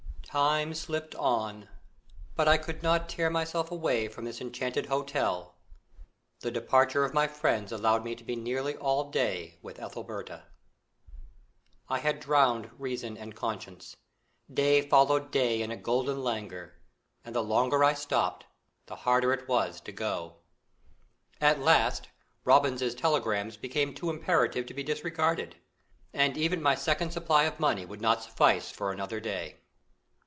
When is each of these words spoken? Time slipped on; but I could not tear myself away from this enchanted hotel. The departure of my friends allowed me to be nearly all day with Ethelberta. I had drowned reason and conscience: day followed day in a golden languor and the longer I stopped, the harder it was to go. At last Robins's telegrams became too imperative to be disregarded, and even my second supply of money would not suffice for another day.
Time 0.31 0.73
slipped 0.73 1.13
on; 1.15 1.67
but 2.37 2.47
I 2.47 2.57
could 2.57 2.81
not 2.81 3.09
tear 3.09 3.29
myself 3.29 3.69
away 3.69 4.07
from 4.07 4.23
this 4.23 4.39
enchanted 4.39 4.85
hotel. 4.85 5.55
The 6.39 6.49
departure 6.51 7.03
of 7.03 7.13
my 7.13 7.27
friends 7.27 7.73
allowed 7.73 8.05
me 8.05 8.15
to 8.15 8.23
be 8.23 8.37
nearly 8.37 8.77
all 8.77 9.11
day 9.11 9.59
with 9.61 9.77
Ethelberta. 9.77 10.45
I 11.89 11.99
had 11.99 12.21
drowned 12.21 12.71
reason 12.79 13.17
and 13.17 13.35
conscience: 13.35 13.93
day 14.49 14.81
followed 14.81 15.31
day 15.31 15.61
in 15.61 15.69
a 15.69 15.75
golden 15.75 16.23
languor 16.23 16.75
and 17.25 17.35
the 17.35 17.43
longer 17.43 17.83
I 17.83 17.93
stopped, 17.93 18.45
the 18.85 18.95
harder 18.95 19.33
it 19.33 19.49
was 19.49 19.81
to 19.81 19.91
go. 19.91 20.37
At 21.41 21.59
last 21.59 22.07
Robins's 22.45 22.95
telegrams 22.95 23.57
became 23.57 23.93
too 23.93 24.09
imperative 24.09 24.65
to 24.67 24.73
be 24.73 24.81
disregarded, 24.83 25.57
and 26.13 26.37
even 26.37 26.61
my 26.61 26.75
second 26.75 27.11
supply 27.11 27.43
of 27.43 27.59
money 27.59 27.85
would 27.85 27.99
not 27.99 28.23
suffice 28.23 28.71
for 28.71 28.93
another 28.93 29.19
day. 29.19 29.57